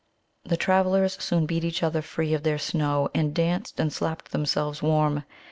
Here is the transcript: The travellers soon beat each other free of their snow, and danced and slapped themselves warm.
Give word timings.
The 0.43 0.57
travellers 0.57 1.15
soon 1.23 1.45
beat 1.45 1.63
each 1.63 1.83
other 1.83 2.01
free 2.01 2.33
of 2.33 2.41
their 2.41 2.57
snow, 2.57 3.09
and 3.13 3.35
danced 3.35 3.79
and 3.79 3.93
slapped 3.93 4.31
themselves 4.31 4.81
warm. 4.81 5.25